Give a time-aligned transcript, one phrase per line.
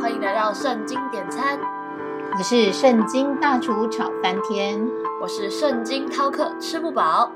[0.00, 1.58] 欢迎来到圣经点餐，
[2.36, 4.80] 我是圣经大厨炒翻天，
[5.22, 7.30] 我是圣经饕客吃不饱。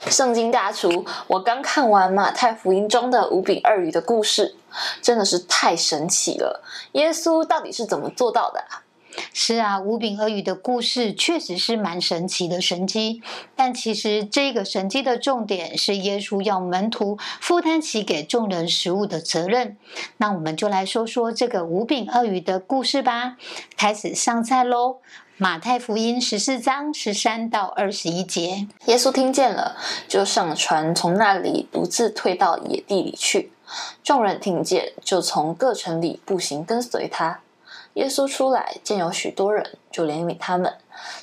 [0.00, 4.54] 圣经大厨，我刚看完马太福音中的五饼二鱼的故事，
[5.00, 6.62] 真的是太神奇了！
[6.92, 8.82] 耶稣到底是怎么做到的啊？
[9.32, 13.22] 是啊，五饼二鱼的故事确实是蛮神奇的神迹，
[13.54, 19.76] 但其实这个神迹的重点是耶稣要门徒负担起给众人食物的责任。
[20.16, 23.36] 那我们就来说说这个五饼二鱼的故事吧。
[23.76, 24.98] 开始上菜喽！
[25.38, 29.76] 马太福音十四章十三到二十一节，耶稣听见了，
[30.06, 33.50] 就上船，从那里独自退到野地里去。
[34.04, 37.40] 众人听见，就从各城里步行跟随他。
[37.94, 40.78] 耶稣出来，见有许多人，就怜悯他们，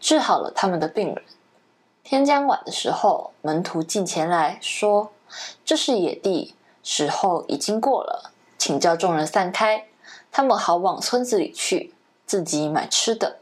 [0.00, 1.22] 治好了他们的病人。
[2.02, 5.12] 天将晚的时候，门徒进前来说
[5.64, 9.86] ：“这是野地，时候已经过了，请叫众人散开，
[10.32, 11.92] 他们好往村子里去，
[12.26, 13.38] 自己买吃的。”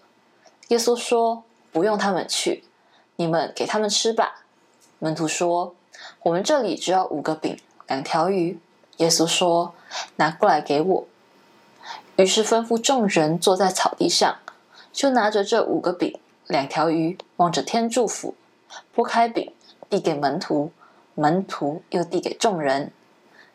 [0.69, 2.65] 耶稣说：“不用他们去，
[3.17, 4.45] 你们给他们吃吧。”
[4.99, 5.75] 门徒说
[6.23, 8.59] ：“我们这里只有五个饼，两条鱼。”
[8.99, 9.75] 耶稣说
[10.17, 11.07] ：“拿过来给我。”
[12.17, 14.37] 于是吩咐众人坐在草地上，
[14.93, 18.35] 就拿着这五个饼、两条鱼，望着天祝福，
[18.95, 19.53] 拨开饼
[19.89, 20.71] 递给门徒，
[21.15, 22.93] 门徒又递给众人，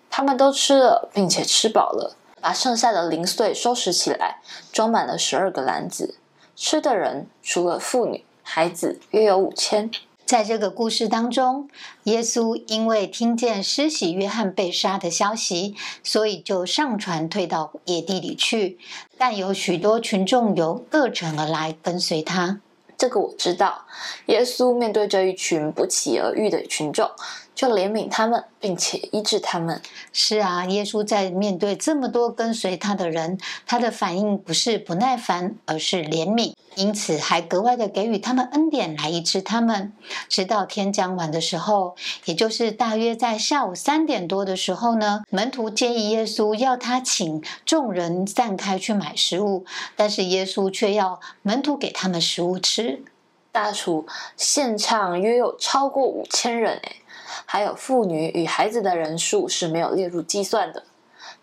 [0.10, 6.16] 他们都吃了，并且吃饱了，把剩下的零碎收拾起来，装满了十二个篮子。
[6.56, 9.92] 吃的人除了妇女、孩子，约有五千。
[10.28, 11.70] 在这个故事当中，
[12.04, 18.78] 耶稣因为听见施洗约翰被杀的消息，所以就上船退到野地里去。
[19.18, 22.60] 但有许多群众由各城而来跟随他。
[22.98, 23.86] 这个我知道。
[24.26, 27.10] 耶稣面对这一群不期而遇的群众，
[27.58, 29.82] 就怜悯他们，并且医治他们。
[30.14, 36.54] 是啊，耶稣在面对这么多跟随他的人，他的反应不是不耐烦，而是怜悯。
[36.76, 39.92] 因此，还格外的给予他们恩典来医治他们。
[40.30, 41.96] 直到天将晚的时候，
[42.26, 49.66] 也就是大约在下午三点多的时候呢，门徒建议耶稣要他请众人散开去买食物，
[49.96, 53.04] 但是耶稣却要门徒给他们食物吃。
[53.52, 54.06] 大厨
[54.36, 56.98] 现场约有超过五千人，诶，
[57.46, 60.84] 还有妇女与孩子的人数是没有列入计算的。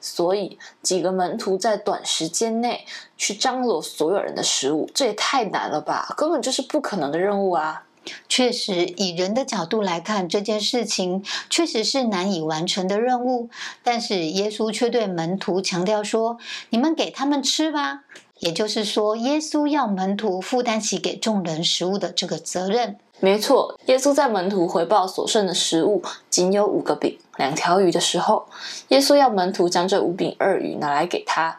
[0.01, 2.87] 所以，几个门徒在短时间内
[3.17, 6.13] 去张罗所有人的食物，这也太难了吧？
[6.17, 7.85] 根本就是不可能的任务啊！
[8.29, 13.49] 确实，以人的角度来看，这件事情确实是难以完成的任务。
[13.83, 16.37] 但是，耶稣却对门徒强调说
[16.69, 18.05] ：“你们给他们吃吧。”
[18.41, 22.99] 也就是说，耶稣要门徒负担起给众人食物的这个责任。
[23.25, 28.45] 没错，耶稣在门徒回报所剩的食物仅有五个饼、两条鱼的时候，
[28.89, 31.59] 耶稣要门徒将这五饼二鱼拿来给他。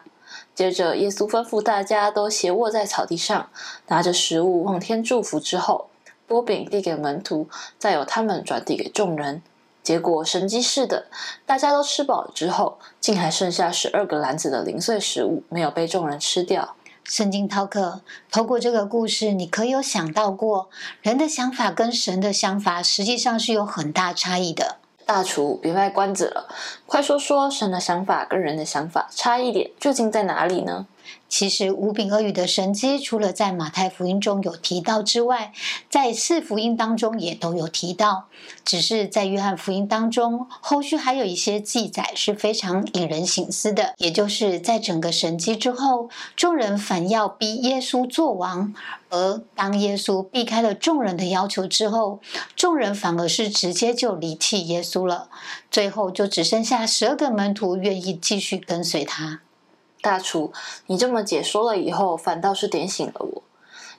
[0.54, 3.48] 接着，耶稣吩咐大家都斜卧在草地上，
[3.88, 5.88] 拿着食物望天祝福之后，
[6.28, 7.48] 拨饼递给门徒，
[7.80, 9.42] 再由他们转递给众人。
[9.82, 11.06] 结果神迹似的，
[11.44, 16.76] 大家都吃饱了之后，竟还剩下十二个篮子的零碎食物没有被众人吃掉。
[17.06, 18.00] 圣经饕客
[18.32, 20.68] 透过这个故事，你可有想到过，
[21.02, 24.76] 人的想法跟神的想法实际上是有很大差异的。
[25.06, 26.48] 大厨，别卖关子了，
[26.84, 30.86] 快说说神的想法跟人的想法差异点究竟在哪里呢？
[31.28, 35.52] 其实五饼二鱼的神迹，除了在马太福音中有提到之外，
[35.90, 38.26] 在四福音当中也都有提到。
[38.64, 43.94] 只是在约翰福音当中，后续还有一些记载是非常引人省思的。
[43.98, 48.72] 也就是在整个神迹之后，众人反要逼耶稣做王，
[49.08, 52.20] 而当耶稣避开了众人的要求之后，
[52.54, 55.28] 众人反而是直接就离弃耶稣了。
[55.70, 59.40] 最后就只剩下十二个门徒愿意继续跟随他。
[60.00, 60.52] 大厨，
[60.86, 63.42] 你这么解说了以后，反倒是点醒了我。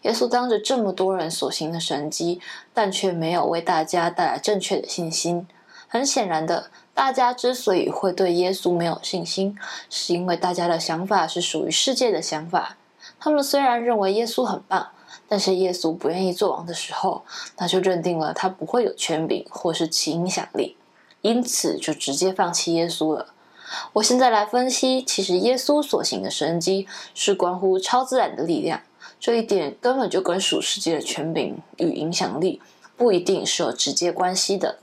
[0.03, 2.39] 耶稣当着这么多人所行的神迹，
[2.73, 5.47] 但却没有为大家带来正确的信心。
[5.87, 9.57] 很显然的，大家之所以会对耶稣没有信心，
[9.89, 12.77] 是因为大家的想法是属于世界的想法。
[13.19, 14.89] 他们虽然认为耶稣很棒，
[15.27, 17.23] 但是耶稣不愿意做王的时候，
[17.57, 20.77] 那就认定了他不会有权柄或是其影响力，
[21.21, 23.33] 因此就直接放弃耶稣了。
[23.93, 28.81] 我现在来分析，其实耶稣所行的神迹是关乎超自然的力量，
[29.19, 32.61] 这一点根本就跟属世界的权柄与影响力
[32.95, 34.77] 不一定是有直接关系的。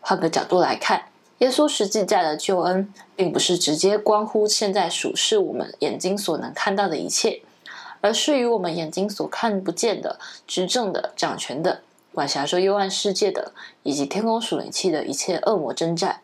[0.00, 1.06] 换个角度来看，
[1.38, 7.42] 耶稣实际在的救恩，并不是直接关乎现在属世我们眼睛所能看到的一切，
[8.00, 11.82] 而是与我们眼睛所看不见的、执政的、掌权的、
[12.14, 13.52] 管辖着幽暗世界的，
[13.82, 16.20] 以及天空属灵气的一切恶魔征战。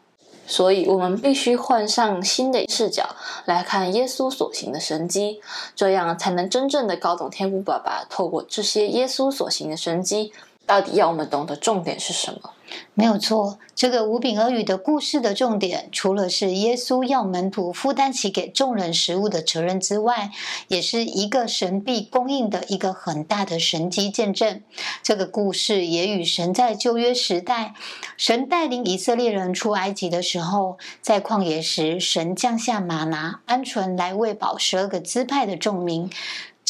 [0.46, 5.40] 所以，我们必须换上新的视角来看耶稣所行的神迹，
[5.74, 10.32] 这样才能真正的搞懂天父爸爸透过这些耶稣所行的神迹，
[10.66, 12.50] 到底要我们懂的重点是什么。
[12.94, 20.30] 没有错，这个无饼俄语的故事的重点，除了是耶稣要门徒负担起给众人食物的责任之外，
[20.68, 24.62] 也是一个神必供应的一个很大的神迹见证。
[25.02, 27.74] 这个故事也与神在旧约时代，
[28.16, 36.08] 神带领以色列人出埃及的时候，在旷野时神降下玛拿、鹌鹑来喂饱十二个支派的众民，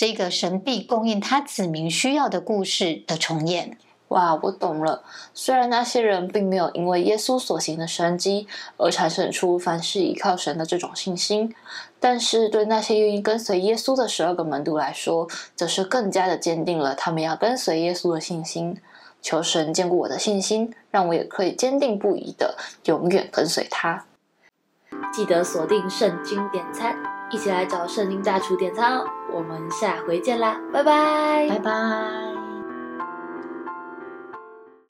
[0.02, 3.78] 这个神必供应他子民需要的故事的重演。
[4.08, 5.04] 哇，我懂了。
[5.32, 11.54] 虽然那些人并没有因为耶稣所行的神迹而产生出凡事依靠神的这种信心，
[12.00, 18.78] 但是对那些愿意跟随耶稣的十二个门徒来说，则是更加的坚定了他们要跟随耶稣的信心。
[19.20, 22.56] 求神坚固我的信心，让我也可以坚定不移的
[22.86, 24.04] 永远跟随他。
[25.12, 26.96] 记得锁定圣经点餐，
[27.30, 29.04] 一起来找圣经大厨点餐哦。
[29.32, 32.31] 我们下回见啦，拜拜，拜拜。